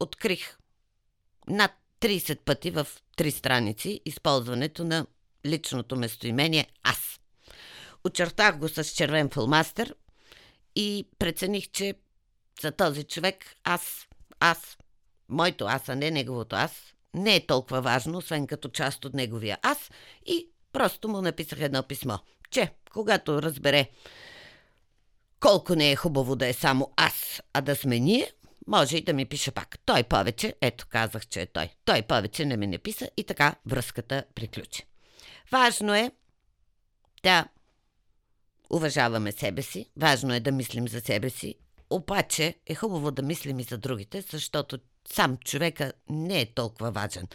открих 0.00 0.58
над 1.48 1.70
30 2.00 2.38
пъти 2.38 2.70
в 2.70 2.86
три 3.16 3.30
страници 3.30 4.00
използването 4.04 4.84
на 4.84 5.06
личното 5.46 5.96
местоимение 5.96 6.68
аз. 6.82 7.20
Очертах 8.04 8.58
го 8.58 8.68
с 8.68 8.84
червен 8.84 9.30
филмастер 9.30 9.94
и 10.76 11.08
прецених, 11.18 11.70
че 11.70 11.94
за 12.60 12.72
този 12.72 13.04
човек 13.04 13.56
аз, 13.64 14.08
аз, 14.40 14.78
моето 15.28 15.64
аз, 15.64 15.88
а 15.88 15.94
не 15.94 16.10
неговото 16.10 16.56
аз, 16.56 16.72
не 17.14 17.36
е 17.36 17.46
толкова 17.46 17.80
важно, 17.80 18.18
освен 18.18 18.46
като 18.46 18.68
част 18.68 19.04
от 19.04 19.14
неговия 19.14 19.58
аз 19.62 19.90
и 20.26 20.48
просто 20.72 21.08
му 21.08 21.20
написах 21.20 21.60
едно 21.60 21.82
писмо. 21.82 22.18
че 22.50 22.70
когато 22.92 23.42
разбере 23.42 23.90
колко 25.40 25.74
не 25.74 25.90
е 25.90 25.96
хубаво 25.96 26.36
да 26.36 26.46
е 26.46 26.52
само 26.52 26.92
аз, 26.96 27.42
а 27.52 27.60
да 27.60 27.76
сме 27.76 27.98
ние, 27.98 28.32
може 28.66 28.96
и 28.96 29.04
да 29.04 29.12
ми 29.12 29.26
пише 29.26 29.50
пак. 29.50 29.78
Той 29.84 30.02
повече, 30.02 30.54
ето 30.60 30.86
казах, 30.88 31.26
че 31.26 31.42
е 31.42 31.46
той. 31.46 31.68
Той 31.84 32.02
повече 32.02 32.44
не 32.44 32.56
ми 32.56 32.66
не 32.66 32.78
писа 32.78 33.10
и 33.16 33.24
така 33.24 33.54
връзката 33.66 34.24
приключи. 34.34 34.86
Важно 35.52 35.94
е 35.94 36.10
да 37.22 37.48
уважаваме 38.70 39.32
себе 39.32 39.62
си, 39.62 39.90
важно 39.96 40.34
е 40.34 40.40
да 40.40 40.52
мислим 40.52 40.88
за 40.88 41.00
себе 41.00 41.30
си, 41.30 41.54
обаче 41.94 42.54
е 42.66 42.74
хубаво 42.74 43.10
да 43.10 43.22
мислим 43.22 43.60
и 43.60 43.62
за 43.62 43.78
другите, 43.78 44.24
защото 44.30 44.78
сам 45.08 45.36
човека 45.36 45.92
не 46.10 46.40
е 46.40 46.52
толкова 46.54 46.90
важен. 46.90 47.28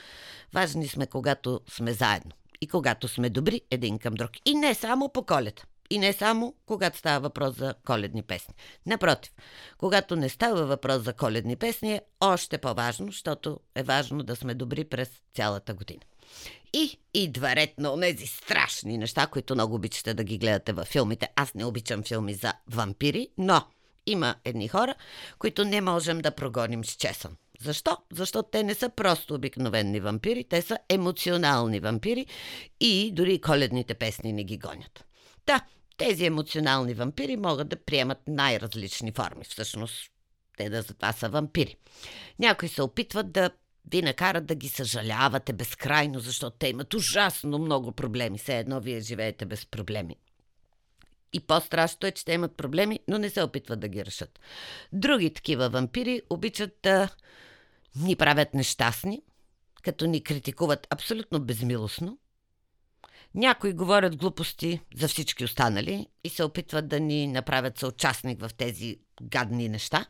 Важни 0.53 0.87
сме, 0.87 1.07
когато 1.07 1.61
сме 1.69 1.93
заедно 1.93 2.31
и 2.61 2.67
когато 2.67 3.07
сме 3.07 3.29
добри 3.29 3.61
един 3.71 3.99
към 3.99 4.13
друг. 4.13 4.31
И 4.45 4.55
не 4.55 4.73
само 4.73 5.09
по 5.09 5.23
коледа. 5.23 5.61
И 5.89 5.99
не 5.99 6.13
само 6.13 6.55
когато 6.65 6.97
става 6.97 7.19
въпрос 7.19 7.55
за 7.55 7.73
коледни 7.85 8.23
песни. 8.23 8.53
Напротив, 8.85 9.31
когато 9.77 10.15
не 10.15 10.29
става 10.29 10.65
въпрос 10.65 11.03
за 11.03 11.13
коледни 11.13 11.55
песни 11.55 11.93
е 11.93 12.01
още 12.19 12.57
по-важно, 12.57 13.05
защото 13.05 13.59
е 13.75 13.83
важно 13.83 14.23
да 14.23 14.35
сме 14.35 14.53
добри 14.53 14.83
през 14.83 15.09
цялата 15.33 15.73
година. 15.73 16.01
И 16.73 16.97
идва 17.13 17.55
ред 17.55 17.79
на 17.79 18.01
тези 18.01 18.27
страшни 18.27 18.97
неща, 18.97 19.27
които 19.27 19.55
много 19.55 19.75
обичате 19.75 20.13
да 20.13 20.23
ги 20.23 20.37
гледате 20.37 20.73
във 20.73 20.87
филмите. 20.87 21.29
Аз 21.35 21.53
не 21.53 21.65
обичам 21.65 22.03
филми 22.03 22.33
за 22.33 22.53
вампири, 22.67 23.27
но 23.37 23.65
има 24.11 24.35
едни 24.45 24.67
хора, 24.67 24.95
които 25.39 25.65
не 25.65 25.81
можем 25.81 26.19
да 26.19 26.31
прогоним 26.31 26.85
с 26.85 26.91
чесън. 26.91 27.37
Защо? 27.61 27.97
Защото 28.13 28.49
те 28.51 28.63
не 28.63 28.73
са 28.73 28.89
просто 28.89 29.33
обикновени 29.35 29.99
вампири, 29.99 30.43
те 30.43 30.61
са 30.61 30.77
емоционални 30.89 31.79
вампири 31.79 32.25
и 32.79 33.11
дори 33.13 33.41
коледните 33.41 33.93
песни 33.93 34.33
не 34.33 34.43
ги 34.43 34.57
гонят. 34.57 35.05
Да, 35.45 35.61
тези 35.97 36.25
емоционални 36.25 36.93
вампири 36.93 37.37
могат 37.37 37.69
да 37.69 37.75
приемат 37.75 38.17
най-различни 38.27 39.11
форми. 39.11 39.43
Всъщност, 39.43 40.11
те 40.57 40.69
да 40.69 40.81
за 40.81 40.93
това 40.93 41.13
са 41.13 41.29
вампири. 41.29 41.75
Някои 42.39 42.67
се 42.67 42.81
опитват 42.81 43.31
да 43.31 43.49
ви 43.91 44.01
накарат 44.01 44.45
да 44.45 44.55
ги 44.55 44.69
съжалявате 44.69 45.53
безкрайно, 45.53 46.19
защото 46.19 46.57
те 46.57 46.67
имат 46.67 46.93
ужасно 46.93 47.57
много 47.57 47.91
проблеми. 47.91 48.37
Все 48.37 48.57
едно 48.57 48.79
вие 48.79 48.99
живеете 48.99 49.45
без 49.45 49.65
проблеми. 49.65 50.15
И 51.33 51.39
по-страшното 51.39 52.07
е, 52.07 52.12
че 52.12 52.25
те 52.25 52.33
имат 52.33 52.57
проблеми, 52.57 53.00
но 53.07 53.17
не 53.17 53.29
се 53.29 53.43
опитват 53.43 53.79
да 53.79 53.88
ги 53.88 54.05
решат. 54.05 54.39
Други 54.93 55.33
такива 55.33 55.69
вампири 55.69 56.21
обичат 56.29 56.77
да 56.83 57.09
ни 57.95 58.15
правят 58.15 58.53
нещастни, 58.53 59.21
като 59.83 60.05
ни 60.05 60.24
критикуват 60.24 60.88
абсолютно 60.89 61.39
безмилостно. 61.39 62.17
Някои 63.36 63.74
говорят 63.74 64.17
глупости 64.17 64.81
за 64.95 65.07
всички 65.07 65.43
останали 65.43 66.07
и 66.24 66.29
се 66.29 66.43
опитват 66.43 66.88
да 66.88 67.00
ни 67.00 67.27
направят 67.27 67.77
съучастник 67.77 68.41
в 68.41 68.50
тези 68.57 69.00
гадни 69.21 69.69
неща. 69.69 70.05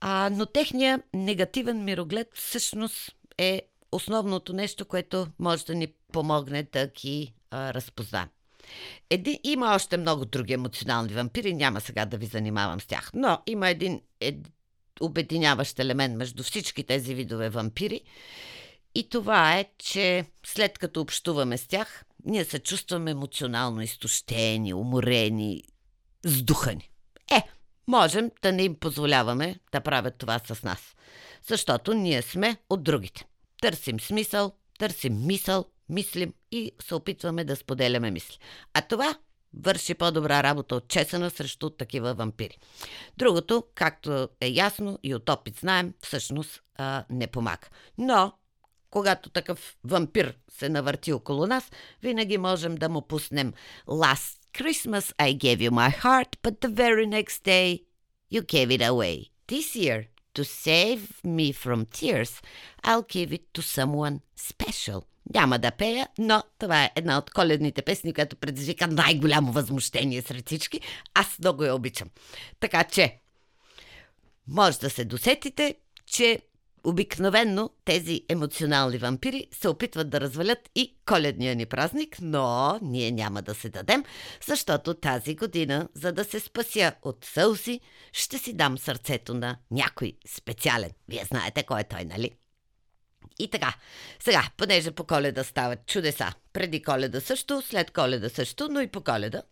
А, 0.00 0.30
но 0.32 0.46
техният 0.46 1.02
негативен 1.14 1.84
мироглед 1.84 2.28
всъщност 2.34 3.10
е 3.38 3.62
основното 3.92 4.52
нещо, 4.52 4.84
което 4.84 5.26
може 5.38 5.64
да 5.64 5.74
ни 5.74 5.92
помогне 6.12 6.62
да 6.62 6.86
ги 6.86 7.34
а, 7.50 7.74
разпознаем. 7.74 8.28
Еди, 9.10 9.40
има 9.44 9.74
още 9.74 9.96
много 9.96 10.24
други 10.24 10.52
емоционални 10.52 11.14
вампири, 11.14 11.54
няма 11.54 11.80
сега 11.80 12.06
да 12.06 12.16
ви 12.16 12.26
занимавам 12.26 12.80
с 12.80 12.86
тях, 12.86 13.10
но 13.14 13.38
има 13.46 13.68
един, 13.68 14.00
един 14.20 14.52
обединяващ 15.00 15.78
елемент 15.78 16.16
между 16.16 16.42
всички 16.42 16.84
тези 16.84 17.14
видове 17.14 17.50
вампири. 17.50 18.00
И 18.94 19.08
това 19.08 19.58
е, 19.58 19.64
че 19.78 20.24
след 20.46 20.78
като 20.78 21.00
общуваме 21.00 21.58
с 21.58 21.66
тях, 21.66 22.04
ние 22.24 22.44
се 22.44 22.58
чувстваме 22.58 23.10
емоционално 23.10 23.82
изтощени, 23.82 24.74
уморени, 24.74 25.64
сдухани. 26.24 26.90
Е, 27.32 27.42
можем 27.88 28.30
да 28.42 28.52
не 28.52 28.62
им 28.62 28.74
позволяваме 28.74 29.56
да 29.72 29.80
правят 29.80 30.18
това 30.18 30.38
с 30.38 30.62
нас. 30.62 30.80
Защото 31.46 31.94
ние 31.94 32.22
сме 32.22 32.56
от 32.70 32.82
другите. 32.82 33.24
Търсим 33.62 34.00
смисъл, 34.00 34.52
търсим 34.78 35.26
мисъл, 35.26 35.64
мислим 35.88 36.34
и 36.50 36.72
се 36.82 36.94
опитваме 36.94 37.44
да 37.44 37.56
споделяме 37.56 38.10
мисли. 38.10 38.38
А 38.74 38.82
това 38.82 39.14
върши 39.54 39.94
по-добра 39.94 40.42
работа 40.42 40.76
от 40.76 40.88
чесана 40.88 41.30
срещу 41.30 41.70
такива 41.70 42.14
вампири. 42.14 42.58
Другото, 43.16 43.64
както 43.74 44.28
е 44.40 44.48
ясно 44.48 44.98
и 45.02 45.14
от 45.14 45.28
опит 45.28 45.56
знаем, 45.56 45.94
всъщност 46.00 46.62
а, 46.76 47.04
не 47.10 47.26
помага. 47.26 47.68
Но, 47.98 48.32
когато 48.90 49.30
такъв 49.30 49.76
вампир 49.84 50.38
се 50.50 50.68
навърти 50.68 51.12
около 51.12 51.46
нас, 51.46 51.70
винаги 52.02 52.38
можем 52.38 52.74
да 52.74 52.88
му 52.88 53.02
пуснем 53.02 53.52
Last 53.86 54.38
Christmas 54.54 55.14
I 55.18 55.36
gave 55.38 55.58
you 55.58 55.70
my 55.70 56.02
heart, 56.02 56.36
but 56.42 56.60
the 56.60 56.74
very 56.74 57.06
next 57.06 57.44
day 57.44 57.82
you 58.32 58.42
gave 58.42 58.70
it 58.70 58.82
away. 58.82 59.16
This 59.48 59.76
year, 59.76 60.00
to 60.34 60.44
save 60.44 61.02
me 61.24 61.52
from 61.52 61.86
tears, 61.86 62.32
I'll 62.84 63.06
give 63.16 63.32
it 63.32 63.44
to 63.54 63.62
someone 63.62 64.20
special. 64.34 65.11
Няма 65.34 65.58
да 65.58 65.70
пея, 65.70 66.08
но 66.18 66.42
това 66.58 66.84
е 66.84 66.90
една 66.96 67.18
от 67.18 67.30
коледните 67.30 67.82
песни, 67.82 68.14
която 68.14 68.36
предизвика 68.36 68.86
най-голямо 68.86 69.52
възмущение 69.52 70.22
сред 70.22 70.46
всички. 70.46 70.80
Аз 71.14 71.38
много 71.38 71.64
я 71.64 71.74
обичам. 71.74 72.08
Така 72.60 72.84
че, 72.84 73.18
може 74.48 74.78
да 74.78 74.90
се 74.90 75.04
досетите, 75.04 75.74
че 76.06 76.38
обикновенно 76.84 77.70
тези 77.84 78.22
емоционални 78.28 78.98
вампири 78.98 79.46
се 79.52 79.68
опитват 79.68 80.10
да 80.10 80.20
развалят 80.20 80.70
и 80.74 80.96
коледния 81.06 81.56
ни 81.56 81.66
празник, 81.66 82.16
но 82.20 82.78
ние 82.82 83.10
няма 83.10 83.42
да 83.42 83.54
се 83.54 83.68
дадем, 83.68 84.04
защото 84.46 84.94
тази 84.94 85.36
година, 85.36 85.88
за 85.94 86.12
да 86.12 86.24
се 86.24 86.40
спася 86.40 86.92
от 87.02 87.24
сълси, 87.24 87.80
ще 88.12 88.38
си 88.38 88.52
дам 88.52 88.78
сърцето 88.78 89.34
на 89.34 89.56
някой 89.70 90.12
специален. 90.36 90.90
Вие 91.08 91.24
знаете 91.24 91.62
кой 91.62 91.80
е 91.80 91.84
той, 91.84 92.04
нали? 92.04 92.30
И 93.38 93.50
така, 93.50 93.74
сега, 94.20 94.48
понеже 94.56 94.90
по 94.90 95.04
коледа 95.04 95.44
стават 95.44 95.86
чудеса, 95.86 96.32
преди 96.52 96.82
коледа 96.82 97.20
също, 97.20 97.62
след 97.62 97.90
коледа 97.90 98.28
също, 98.28 98.68
но 98.68 98.80
и 98.80 98.86
по 98.86 99.00
коледа, 99.00 99.42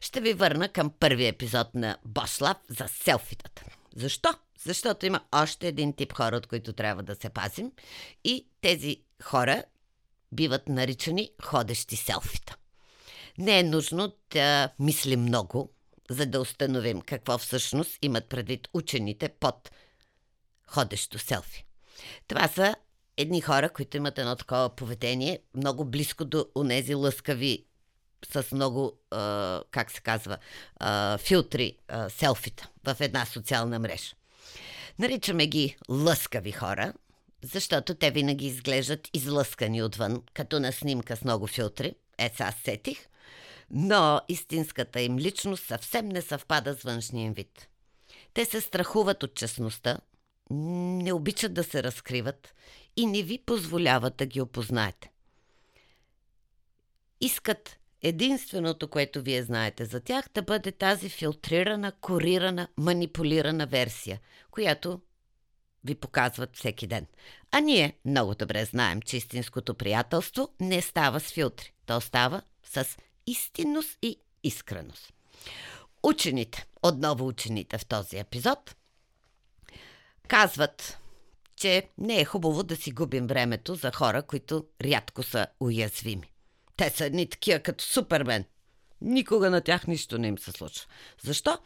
ще 0.00 0.20
ви 0.20 0.32
върна 0.32 0.68
към 0.68 0.92
първи 1.00 1.26
епизод 1.26 1.74
на 1.74 1.96
Бошлав 2.04 2.56
за 2.68 2.88
селфитата. 2.88 3.62
Защо? 3.96 4.34
Защото 4.64 5.06
има 5.06 5.20
още 5.32 5.68
един 5.68 5.92
тип 5.92 6.12
хора, 6.12 6.36
от 6.36 6.46
които 6.46 6.72
трябва 6.72 7.02
да 7.02 7.14
се 7.14 7.30
пазим 7.30 7.72
и 8.24 8.46
тези 8.60 8.96
хора 9.22 9.64
биват 10.32 10.68
наричани 10.68 11.30
ходещи 11.42 11.96
селфита. 11.96 12.56
Не 13.38 13.58
е 13.58 13.62
нужно 13.62 14.12
да 14.30 14.70
мислим 14.78 15.22
много, 15.22 15.72
за 16.10 16.26
да 16.26 16.40
установим 16.40 17.00
какво 17.00 17.38
всъщност 17.38 17.98
имат 18.02 18.28
предвид 18.28 18.68
учените 18.74 19.28
под 19.28 19.70
ходещо 20.66 21.18
селфи. 21.18 21.64
Това 22.28 22.48
са 22.48 22.74
едни 23.16 23.40
хора, 23.40 23.70
които 23.70 23.96
имат 23.96 24.18
едно 24.18 24.36
такова 24.36 24.68
поведение, 24.68 25.38
много 25.54 25.84
близко 25.84 26.24
до 26.24 26.46
онези 26.56 26.94
лъскави 26.94 27.64
с 28.32 28.52
много, 28.52 28.92
а, 29.10 29.62
как 29.70 29.90
се 29.90 30.00
казва, 30.00 30.38
а, 30.76 31.18
филтри, 31.18 31.76
а, 31.88 32.10
селфита 32.10 32.68
в 32.84 32.96
една 33.00 33.26
социална 33.26 33.78
мрежа. 33.78 34.14
Наричаме 34.98 35.46
ги 35.46 35.76
лъскави 35.88 36.52
хора, 36.52 36.92
защото 37.44 37.94
те 37.94 38.10
винаги 38.10 38.46
изглеждат 38.46 39.08
излъскани 39.14 39.82
отвън, 39.82 40.22
като 40.34 40.60
на 40.60 40.72
снимка 40.72 41.16
с 41.16 41.24
много 41.24 41.46
филтри. 41.46 41.94
Ето 42.18 42.42
аз 42.42 42.54
сетих. 42.64 42.98
Но 43.70 44.20
истинската 44.28 45.00
им 45.00 45.18
личност 45.18 45.64
съвсем 45.64 46.08
не 46.08 46.22
съвпада 46.22 46.74
с 46.74 46.82
външния 46.82 47.24
им 47.24 47.32
вид. 47.32 47.68
Те 48.34 48.44
се 48.44 48.60
страхуват 48.60 49.22
от 49.22 49.34
честността, 49.34 49.98
не 50.50 51.12
обичат 51.12 51.54
да 51.54 51.64
се 51.64 51.82
разкриват 51.82 52.54
и 52.96 53.06
не 53.06 53.22
ви 53.22 53.38
позволяват 53.46 54.16
да 54.16 54.26
ги 54.26 54.40
опознаете. 54.40 55.10
Искат 57.20 57.78
единственото, 58.02 58.88
което 58.88 59.22
вие 59.22 59.42
знаете 59.42 59.84
за 59.84 60.00
тях, 60.00 60.24
да 60.34 60.42
бъде 60.42 60.72
тази 60.72 61.08
филтрирана, 61.08 61.92
корирана, 61.92 62.68
манипулирана 62.76 63.66
версия, 63.66 64.20
която 64.50 65.00
ви 65.84 65.94
показват 65.94 66.56
всеки 66.56 66.86
ден. 66.86 67.06
А 67.50 67.60
ние 67.60 67.96
много 68.04 68.34
добре 68.34 68.64
знаем, 68.64 69.02
че 69.02 69.16
истинското 69.16 69.74
приятелство 69.74 70.48
не 70.60 70.82
става 70.82 71.20
с 71.20 71.32
филтри. 71.32 71.72
То 71.86 72.00
става 72.00 72.42
с 72.64 72.96
истинност 73.26 73.98
и 74.02 74.18
искреност. 74.42 75.12
Учените, 76.02 76.66
отново 76.82 77.26
учените 77.26 77.78
в 77.78 77.86
този 77.86 78.18
епизод, 78.18 78.76
казват, 80.28 80.98
че 81.62 81.88
не 81.98 82.20
е 82.20 82.24
хубаво 82.24 82.62
да 82.62 82.76
си 82.76 82.90
губим 82.90 83.26
времето 83.26 83.74
за 83.74 83.92
хора, 83.92 84.22
които 84.22 84.66
рядко 84.84 85.22
са 85.22 85.46
уязвими. 85.60 86.32
Те 86.76 86.90
са 86.90 87.04
едни 87.04 87.28
такива 87.28 87.60
като 87.60 87.84
Супермен. 87.84 88.44
Никога 89.00 89.50
на 89.50 89.60
тях 89.60 89.86
нищо 89.86 90.18
не 90.18 90.28
им 90.28 90.38
се 90.38 90.52
случва. 90.52 90.86
Защо? 91.22 91.58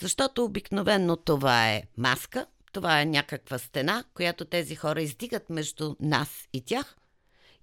Защото 0.00 0.44
обикновенно 0.44 1.16
това 1.16 1.70
е 1.70 1.82
маска, 1.96 2.46
това 2.72 3.00
е 3.00 3.06
някаква 3.06 3.58
стена, 3.58 4.04
която 4.14 4.44
тези 4.44 4.74
хора 4.74 5.02
издигат 5.02 5.50
между 5.50 5.96
нас 6.00 6.48
и 6.52 6.60
тях 6.60 6.96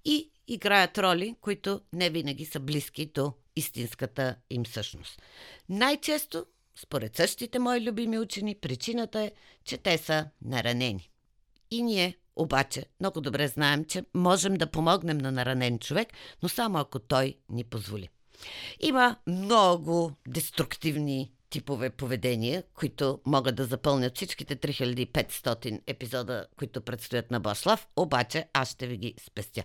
и 0.05 0.31
играят 0.47 0.97
роли, 0.97 1.35
които 1.41 1.81
не 1.93 2.09
винаги 2.09 2.45
са 2.45 2.59
близки 2.59 3.05
до 3.05 3.33
истинската 3.55 4.35
им 4.49 4.65
същност. 4.65 5.21
Най-често, 5.69 6.45
според 6.75 7.15
същите 7.15 7.59
мои 7.59 7.81
любими 7.81 8.19
учени, 8.19 8.55
причината 8.55 9.21
е, 9.21 9.31
че 9.63 9.77
те 9.77 9.97
са 9.97 10.29
наранени. 10.41 11.10
И 11.71 11.83
ние, 11.83 12.17
обаче, 12.35 12.85
много 12.99 13.21
добре 13.21 13.47
знаем, 13.47 13.85
че 13.85 14.03
можем 14.13 14.53
да 14.53 14.71
помогнем 14.71 15.17
на 15.17 15.31
наранен 15.31 15.79
човек, 15.79 16.07
но 16.43 16.49
само 16.49 16.77
ако 16.79 16.99
той 16.99 17.37
ни 17.49 17.63
позволи. 17.63 18.09
Има 18.79 19.15
много 19.27 20.11
деструктивни 20.27 21.31
типове 21.49 21.89
поведения, 21.89 22.63
които 22.73 23.19
могат 23.25 23.55
да 23.55 23.65
запълнят 23.65 24.15
всичките 24.15 24.55
3500 24.55 25.81
епизода, 25.87 26.45
които 26.57 26.81
предстоят 26.81 27.31
на 27.31 27.39
Бошлав, 27.39 27.87
обаче 27.95 28.45
аз 28.53 28.71
ще 28.71 28.87
ви 28.87 28.97
ги 28.97 29.15
спестя. 29.25 29.63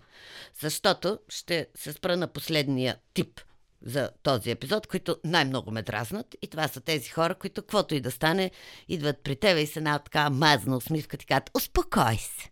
Защото 0.60 1.18
ще 1.28 1.66
се 1.75 1.92
спра 1.92 2.16
на 2.16 2.26
последния 2.26 2.96
тип 3.14 3.40
за 3.83 4.11
този 4.23 4.50
епизод, 4.50 4.87
които 4.87 5.16
най-много 5.25 5.71
ме 5.71 5.83
дразнат. 5.83 6.37
И 6.42 6.47
това 6.47 6.68
са 6.68 6.80
тези 6.80 7.09
хора, 7.09 7.35
които, 7.35 7.62
каквото 7.62 7.95
и 7.95 8.00
да 8.00 8.11
стане, 8.11 8.50
идват 8.88 9.23
при 9.23 9.37
тебе 9.37 9.61
и 9.61 9.66
се 9.66 9.78
една 9.78 9.99
така 9.99 10.30
мазна 10.30 10.76
усмивка 10.76 11.16
и 11.21 11.25
казват, 11.25 11.50
успокой 11.54 12.16
се. 12.16 12.50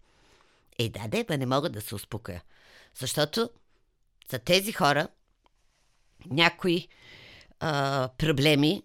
Е, 0.79 0.89
да, 0.89 1.09
да, 1.09 1.25
бе, 1.25 1.37
не 1.37 1.47
мога 1.47 1.71
да 1.71 1.81
се 1.81 1.95
успокоя. 1.95 2.43
Защото 2.95 3.51
за 4.31 4.39
тези 4.39 4.73
хора 4.73 5.09
някои 6.27 6.89
а, 7.61 8.09
проблеми 8.19 8.83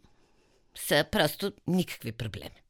са 0.76 1.06
просто 1.12 1.52
никакви 1.68 2.12
проблеми. 2.12 2.62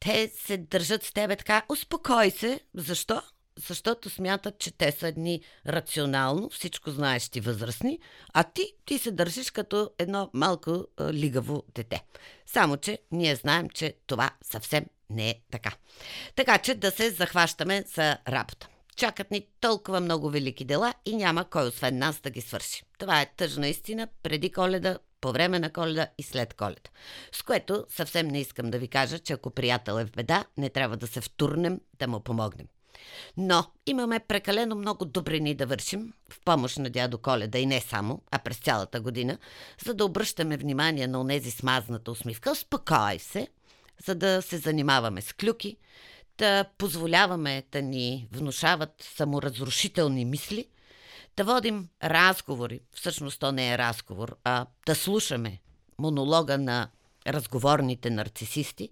Те 0.00 0.28
се 0.28 0.56
държат 0.56 1.04
с 1.04 1.12
тебе 1.12 1.36
така, 1.36 1.62
успокой 1.68 2.30
се. 2.30 2.60
Защо? 2.74 3.22
Защото 3.66 4.10
смятат, 4.10 4.58
че 4.58 4.70
те 4.70 4.92
са 4.92 5.08
едни 5.08 5.40
рационално, 5.66 6.50
всичко 6.50 6.90
знаещи 6.90 7.40
възрастни, 7.40 7.98
а 8.32 8.44
ти, 8.44 8.72
ти 8.84 8.98
се 8.98 9.10
държиш 9.10 9.50
като 9.50 9.90
едно 9.98 10.30
малко 10.32 10.86
а, 10.96 11.12
лигаво 11.12 11.62
дете. 11.74 12.04
Само, 12.46 12.76
че 12.76 12.98
ние 13.12 13.36
знаем, 13.36 13.68
че 13.70 13.94
това 14.06 14.30
съвсем 14.42 14.86
не 15.10 15.30
е 15.30 15.40
така. 15.50 15.72
Така 16.36 16.58
че 16.58 16.74
да 16.74 16.90
се 16.90 17.10
захващаме 17.10 17.84
за 17.94 18.18
работа. 18.28 18.68
Чакат 18.96 19.30
ни 19.30 19.46
толкова 19.60 20.00
много 20.00 20.30
велики 20.30 20.64
дела 20.64 20.94
и 21.04 21.16
няма 21.16 21.44
кой 21.44 21.68
освен 21.68 21.98
нас 21.98 22.20
да 22.20 22.30
ги 22.30 22.40
свърши. 22.40 22.82
Това 22.98 23.20
е 23.20 23.32
тъжна 23.36 23.68
истина 23.68 24.08
преди 24.22 24.52
коледа, 24.52 24.98
по 25.20 25.32
време 25.32 25.58
на 25.58 25.72
коледа 25.72 26.06
и 26.18 26.22
след 26.22 26.54
коледа. 26.54 26.90
С 27.32 27.42
което 27.42 27.86
съвсем 27.88 28.28
не 28.28 28.40
искам 28.40 28.70
да 28.70 28.78
ви 28.78 28.88
кажа, 28.88 29.18
че 29.18 29.32
ако 29.32 29.50
приятел 29.50 30.00
е 30.00 30.04
в 30.04 30.10
беда, 30.10 30.44
не 30.56 30.70
трябва 30.70 30.96
да 30.96 31.06
се 31.06 31.20
втурнем 31.20 31.80
да 31.98 32.08
му 32.08 32.20
помогнем. 32.20 32.66
Но 33.36 33.64
имаме 33.86 34.20
прекалено 34.20 34.76
много 34.76 35.04
добрини 35.04 35.54
да 35.54 35.66
вършим 35.66 36.12
в 36.30 36.40
помощ 36.44 36.78
на 36.78 36.90
дядо 36.90 37.18
Коледа 37.18 37.58
и 37.58 37.66
не 37.66 37.80
само, 37.80 38.22
а 38.30 38.38
през 38.38 38.56
цялата 38.56 39.00
година, 39.00 39.38
за 39.84 39.94
да 39.94 40.04
обръщаме 40.04 40.56
внимание 40.56 41.06
на 41.06 41.20
онези 41.20 41.50
смазната 41.50 42.10
усмивка. 42.10 42.50
Успокой 42.50 43.18
се, 43.18 43.48
за 44.06 44.14
да 44.14 44.42
се 44.42 44.58
занимаваме 44.58 45.20
с 45.20 45.32
клюки, 45.32 45.76
да 46.38 46.64
позволяваме 46.78 47.62
да 47.72 47.82
ни 47.82 48.28
внушават 48.32 48.90
саморазрушителни 49.16 50.24
мисли, 50.24 50.66
да 51.36 51.44
водим 51.44 51.88
разговори, 52.04 52.80
всъщност 52.92 53.40
то 53.40 53.52
не 53.52 53.72
е 53.72 53.78
разговор, 53.78 54.36
а 54.44 54.66
да 54.86 54.94
слушаме 54.94 55.60
монолога 55.98 56.58
на 56.58 56.88
разговорните 57.26 58.10
нарцисисти, 58.10 58.88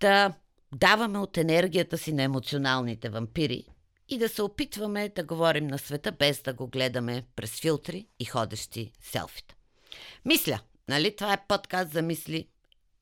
да 0.00 0.32
даваме 0.74 1.18
от 1.18 1.36
енергията 1.36 1.98
си 1.98 2.12
на 2.12 2.22
емоционалните 2.22 3.08
вампири 3.08 3.64
и 4.08 4.18
да 4.18 4.28
се 4.28 4.42
опитваме 4.42 5.08
да 5.08 5.24
говорим 5.24 5.66
на 5.66 5.78
света 5.78 6.12
без 6.12 6.42
да 6.42 6.52
го 6.52 6.66
гледаме 6.66 7.24
през 7.36 7.60
филтри 7.60 8.06
и 8.18 8.24
ходещи 8.24 8.92
селфита. 9.00 9.54
Мисля, 10.24 10.60
нали 10.88 11.16
това 11.16 11.32
е 11.32 11.46
подкаст 11.48 11.92
за 11.92 12.02
мисли, 12.02 12.48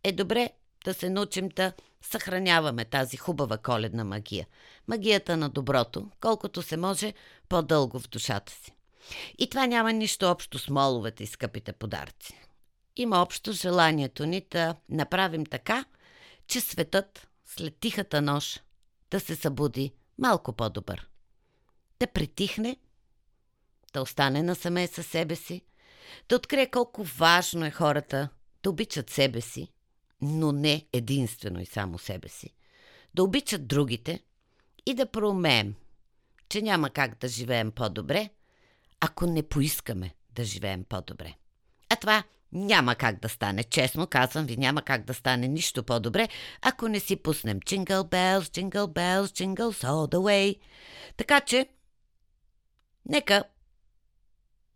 е 0.05 0.12
добре 0.12 0.50
да 0.85 0.95
се 0.95 1.11
научим 1.11 1.49
да 1.49 1.73
съхраняваме 2.02 2.85
тази 2.85 3.17
хубава 3.17 3.59
коледна 3.59 4.04
магия. 4.04 4.47
Магията 4.89 5.37
на 5.37 5.49
доброто, 5.49 6.11
колкото 6.21 6.63
се 6.63 6.76
може 6.76 7.15
по-дълго 7.49 7.99
в 7.99 8.09
душата 8.09 8.52
си. 8.52 8.73
И 9.39 9.50
това 9.50 9.67
няма 9.67 9.93
нищо 9.93 10.26
общо 10.26 10.59
с 10.59 10.69
моловете 10.69 11.25
и 11.25 11.26
скъпите 11.26 11.73
подаръци. 11.73 12.41
Има 12.97 13.23
общо 13.23 13.52
желанието 13.52 14.26
ни 14.26 14.47
да 14.50 14.75
направим 14.89 15.47
така, 15.47 15.85
че 16.47 16.61
светът 16.61 17.29
след 17.56 17.76
тихата 17.76 18.23
нощ 18.23 18.63
да 19.10 19.21
се 19.21 19.36
събуди 19.36 19.93
малко 20.19 20.52
по-добър. 20.52 21.08
Да 22.00 22.06
притихне, 22.06 22.76
да 23.93 24.02
остане 24.02 24.43
насаме 24.43 24.86
със 24.86 25.06
себе 25.06 25.36
си, 25.36 25.63
да 26.28 26.36
открие 26.36 26.71
колко 26.71 27.04
важно 27.04 27.67
е 27.67 27.71
хората 27.71 28.28
да 28.63 28.71
обичат 28.71 29.10
себе 29.10 29.41
си 29.41 29.73
но 30.21 30.52
не 30.52 30.86
единствено 30.93 31.60
и 31.60 31.67
само 31.67 31.99
себе 31.99 32.28
си. 32.28 32.54
Да 33.15 33.23
обичат 33.23 33.67
другите 33.67 34.23
и 34.86 34.95
да 34.95 35.10
проумеем, 35.10 35.75
че 36.49 36.63
няма 36.63 36.91
как 36.91 37.21
да 37.21 37.28
живеем 37.28 37.73
по-добре, 37.73 38.30
ако 39.00 39.26
не 39.26 39.43
поискаме 39.43 40.15
да 40.30 40.45
живеем 40.45 40.84
по-добре. 40.84 41.34
А 41.89 41.97
това 41.97 42.25
няма 42.52 42.95
как 42.95 43.21
да 43.21 43.28
стане. 43.28 43.65
Честно 43.65 44.06
казвам 44.06 44.47
ви, 44.47 44.56
няма 44.56 44.82
как 44.82 45.04
да 45.04 45.15
стане 45.15 45.49
нищо 45.49 45.82
по-добре, 45.82 46.28
ако 46.63 46.89
не 46.89 47.00
си 47.00 47.17
пуснем 47.17 47.60
Jingle 47.60 48.02
Bells, 48.02 48.41
Jingle 48.41 48.86
Bells, 48.86 49.25
Jingles 49.25 49.86
All 49.86 50.15
the 50.15 50.17
Way. 50.17 50.58
Така 51.17 51.41
че, 51.41 51.67
нека 53.06 53.45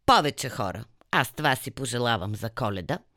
повече 0.06 0.48
хора, 0.48 0.84
аз 1.10 1.32
това 1.32 1.56
си 1.56 1.70
пожелавам 1.70 2.34
за 2.34 2.50
коледа– 2.50 2.98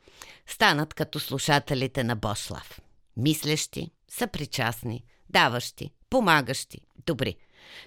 станат 0.48 0.94
като 0.94 1.20
слушателите 1.20 2.04
на 2.04 2.16
Бослав. 2.16 2.82
Мислещи, 3.18 3.92
съпричастни, 4.10 5.04
даващи, 5.30 5.92
помагащи, 6.10 6.82
добри. 7.06 7.36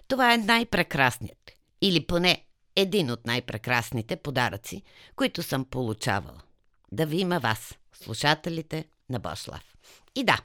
Това 0.09 0.35
е 0.35 0.39
най-прекрасният, 0.39 1.51
или 1.83 2.07
поне 2.07 2.45
един 2.77 3.11
от 3.11 3.27
най-прекрасните 3.27 4.17
подаръци, 4.17 4.83
които 5.17 5.43
съм 5.43 5.65
получавала. 5.65 6.41
Да 6.93 7.07
ви 7.07 7.21
има 7.21 7.39
вас, 7.39 7.75
слушателите 8.05 8.85
на 9.11 9.19
Бослав. 9.19 9.75
И 10.15 10.25
да, 10.25 10.39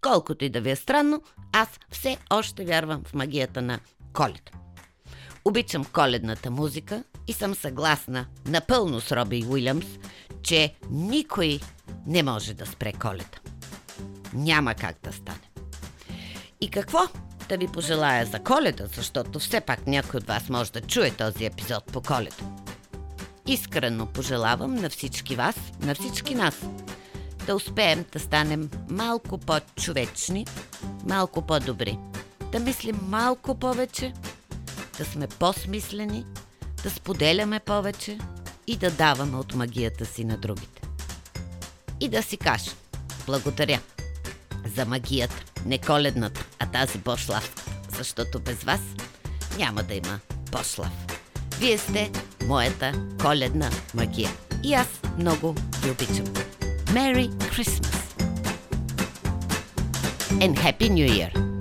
колкото 0.00 0.44
и 0.44 0.48
да 0.48 0.60
ви 0.60 0.70
е 0.70 0.76
странно, 0.76 1.22
аз 1.52 1.68
все 1.90 2.18
още 2.30 2.64
вярвам 2.64 3.04
в 3.04 3.14
магията 3.14 3.62
на 3.62 3.80
коледа. 4.12 4.52
Обичам 5.44 5.84
коледната 5.84 6.50
музика 6.50 7.04
и 7.26 7.32
съм 7.32 7.54
съгласна 7.54 8.26
напълно 8.46 9.00
с 9.00 9.12
Роби 9.12 9.44
Уилямс, 9.48 9.86
че 10.42 10.74
никой 10.90 11.60
не 12.06 12.22
може 12.22 12.54
да 12.54 12.66
спре 12.66 12.92
коледа. 12.92 13.38
Няма 14.34 14.74
как 14.74 14.96
да 15.02 15.12
стане. 15.12 15.50
И 16.60 16.70
какво 16.70 16.98
да 17.48 17.56
ви 17.56 17.68
пожелая 17.68 18.26
за 18.26 18.38
коледа, 18.38 18.86
защото 18.86 19.38
все 19.38 19.60
пак 19.60 19.86
някой 19.86 20.18
от 20.18 20.26
вас 20.26 20.48
може 20.48 20.72
да 20.72 20.80
чуе 20.80 21.10
този 21.10 21.44
епизод 21.44 21.84
по 21.84 22.00
коледа. 22.00 22.36
Искрено 23.48 24.06
пожелавам 24.06 24.74
на 24.74 24.90
всички 24.90 25.36
вас, 25.36 25.56
на 25.80 25.94
всички 25.94 26.34
нас, 26.34 26.54
да 27.46 27.54
успеем 27.54 28.04
да 28.12 28.20
станем 28.20 28.70
малко 28.90 29.38
по-човечни, 29.38 30.46
малко 31.06 31.42
по-добри. 31.42 31.98
Да 32.52 32.60
мислим 32.60 33.00
малко 33.02 33.54
повече, 33.54 34.12
да 34.98 35.04
сме 35.04 35.26
по-смислени, 35.26 36.24
да 36.82 36.90
споделяме 36.90 37.60
повече, 37.60 38.18
и 38.68 38.76
да 38.76 38.90
даваме 38.90 39.36
от 39.36 39.54
магията 39.54 40.06
си 40.06 40.24
на 40.24 40.36
другите. 40.36 40.82
И 42.00 42.08
да 42.08 42.22
си 42.22 42.36
кажа 42.36 42.70
благодаря 43.26 43.80
за 44.76 44.86
магията, 44.86 45.44
не 45.66 45.78
коледната, 45.78 46.46
а 46.58 46.66
тази 46.66 46.98
Бошлавска, 46.98 47.62
защото 47.96 48.40
без 48.40 48.62
вас 48.64 48.80
няма 49.58 49.82
да 49.82 49.94
има 49.94 50.20
Бошлав. 50.50 50.92
Вие 51.58 51.78
сте 51.78 52.10
моята 52.48 52.92
коледна 53.22 53.70
магия. 53.94 54.30
И 54.64 54.74
аз 54.74 54.86
много 55.18 55.54
ви 55.84 55.90
обичам. 55.90 56.26
Merry 56.86 57.28
Christmas! 57.28 57.98
And 60.30 60.54
Happy 60.56 60.88
New 60.90 61.08
Year! 61.08 61.57